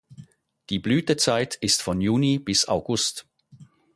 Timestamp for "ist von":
1.53-2.01